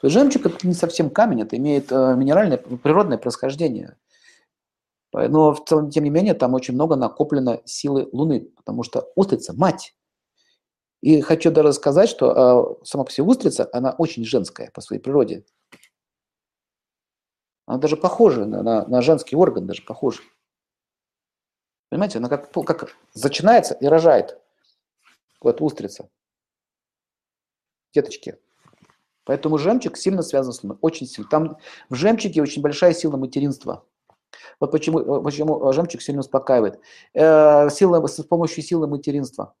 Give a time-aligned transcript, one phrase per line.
[0.00, 3.96] То жемчуг это не совсем камень, это имеет э, минеральное, природное происхождение.
[5.12, 9.94] Но тем не менее там очень много накоплено силы Луны, потому что устрица– мать.
[11.00, 15.00] И хочу даже сказать, что э, сама по себе устрица, она очень женская по своей
[15.00, 15.44] природе.
[17.66, 20.22] Она даже похожа на, на, на женский орган, даже похожа.
[21.88, 24.40] Понимаете, она как, как зачинается и рожает.
[25.40, 26.10] Вот устрица.
[27.94, 28.38] Деточки.
[29.28, 31.28] Поэтому жемчуг сильно связан с Луной, очень сильно.
[31.28, 31.58] Там
[31.90, 33.84] в жемчуге очень большая сила материнства.
[34.58, 36.80] Вот почему, почему жемчуг сильно успокаивает.
[37.12, 39.54] Э, сила, с помощью силы материнства.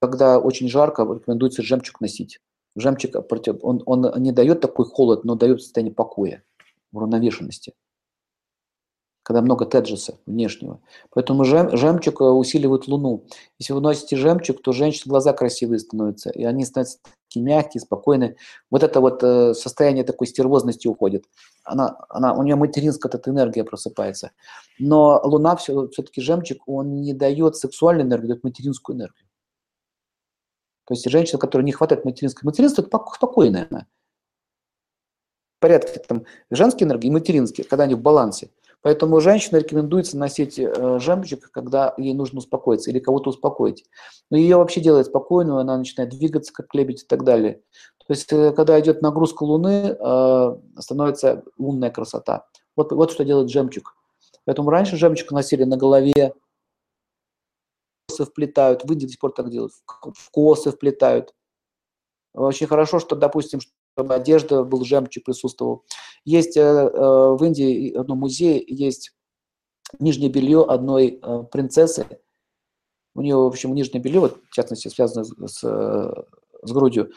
[0.00, 2.40] Когда очень жарко, рекомендуется жемчуг носить.
[2.74, 3.14] Жемчуг,
[3.62, 6.42] он, он не дает такой холод, но дает состояние покоя,
[6.92, 7.74] уравновешенности
[9.26, 10.80] когда много теджеса внешнего.
[11.10, 13.24] Поэтому жем, жемчуг э, усиливает луну.
[13.58, 18.36] Если вы носите жемчуг, то женщины глаза красивые становятся, и они становятся такие мягкие, спокойные.
[18.70, 21.24] Вот это вот э, состояние такой стервозности уходит.
[21.64, 24.30] Она, она, у нее материнская эта энергия просыпается.
[24.78, 29.26] Но луна все, все-таки жемчуг, он не дает сексуальную энергию, дает материнскую энергию.
[30.84, 32.46] То есть женщина, которой не хватает материнской.
[32.46, 33.88] Материнство– это спокойное.
[35.58, 38.50] Порядке там женские энергии и материнские, когда они в балансе.
[38.86, 43.84] Поэтому женщине рекомендуется носить э, жемчуг, когда ей нужно успокоиться или кого-то успокоить.
[44.30, 47.62] Но ее вообще делает спокойную, она начинает двигаться, как лебедь и так далее.
[48.06, 52.46] То есть, э, когда идет нагрузка Луны, э, становится лунная красота.
[52.76, 53.96] Вот, вот что делает жемчуг.
[54.44, 56.32] Поэтому раньше жемчуг носили на голове,
[58.08, 61.34] косы вплетают, в Индии до сих пор так делают, в косы вплетают.
[62.34, 63.58] Очень хорошо, что, допустим,
[63.96, 65.84] чтобы одежда, был жемчуг, присутствовал.
[66.26, 69.12] Есть э, э, в Индии в одном музее есть
[69.98, 72.06] нижнее белье одной э, принцессы.
[73.14, 77.10] У нее, в общем, нижнее белье, вот, в частности, связано с, с грудью.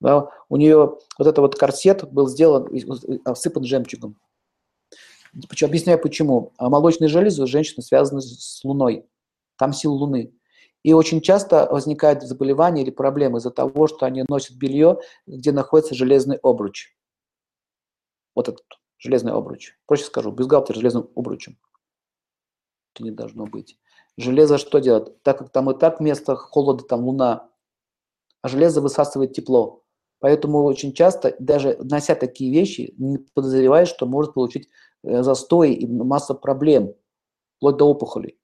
[0.00, 2.66] Да, у нее вот этот вот корсет был сделан,
[3.26, 4.16] осыпан жемчугом.
[5.62, 6.54] Объясняю почему.
[6.56, 9.06] А молочные железы у женщины связаны с Луной.
[9.58, 10.32] Там сила Луны.
[10.82, 15.94] И очень часто возникают заболевания или проблемы из-за того, что они носят белье, где находится
[15.94, 16.96] железный обруч.
[18.34, 18.64] Вот этот
[18.98, 19.76] железный обруч.
[19.86, 21.58] Проще скажу, бюстгальтер железным обручем.
[22.94, 23.78] Это не должно быть.
[24.16, 25.22] Железо что делает?
[25.22, 27.50] Так как там и так место холода, там луна,
[28.42, 29.82] а железо высасывает тепло.
[30.18, 34.68] Поэтому очень часто, даже нося такие вещи, не подозреваешь, что может получить
[35.02, 36.94] э, застой и масса проблем,
[37.56, 38.38] вплоть до опухолей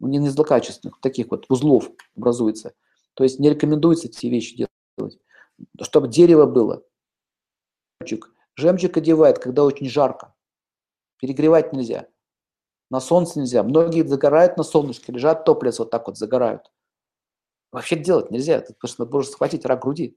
[0.00, 2.74] не, не злокачественных, таких вот узлов образуется.
[3.14, 5.18] То есть не рекомендуется эти вещи делать.
[5.82, 6.84] Чтобы дерево было.
[8.00, 8.32] Жемчуг.
[8.54, 10.34] Жемчуг одевает, когда очень жарко.
[11.20, 12.08] Перегревать нельзя.
[12.90, 13.62] На солнце нельзя.
[13.62, 16.70] Многие загорают на солнышке, лежат, топлятся вот так вот, загорают.
[17.70, 20.16] Вообще делать нельзя, это просто можно схватить рак груди.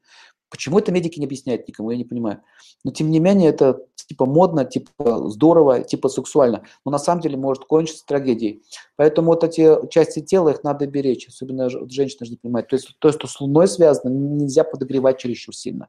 [0.50, 2.42] Почему это медики не объясняют никому, я не понимаю.
[2.84, 6.66] Но тем не менее это типа модно, типа здорово, типа сексуально.
[6.86, 8.62] Но на самом деле может кончиться трагедией.
[8.98, 11.28] Поэтому вот эти части тела, их надо беречь.
[11.28, 12.68] Особенно женщины должны понимать.
[12.68, 15.88] То есть то, что с Луной связано, нельзя подогревать чересчур сильно.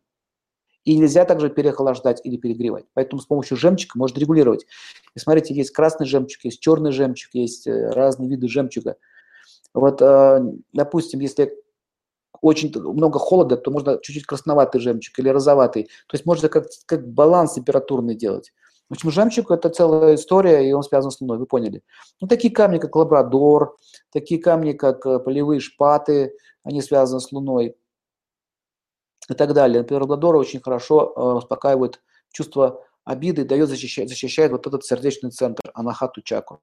[0.85, 2.85] И нельзя также переохлаждать или перегревать.
[2.95, 4.67] Поэтому с помощью жемчуга можно регулировать.
[5.17, 8.97] И смотрите, есть красный жемчуг, есть черный жемчуг, есть э, разные виды жемчуга.
[9.75, 10.41] Вот, э,
[10.73, 11.57] допустим, если
[12.41, 15.85] очень много холода, то можно чуть-чуть красноватый жемчуг или розоватый.
[15.85, 18.53] То есть можно как, как баланс температурный делать.
[18.89, 21.83] В общем, жемчуг– это целая история, и он связан с Луной, вы поняли.
[22.21, 23.77] Ну, такие камни, как лабрадор,
[24.11, 27.77] такие камни, как э, полевые шпаты, они связаны с Луной
[29.31, 29.81] и так далее.
[29.81, 32.03] Например, лабрадор очень хорошо э, успокаивает
[32.33, 36.61] чувство обиды, дает, защищает, защищает вот этот сердечный центр, анахату чакру.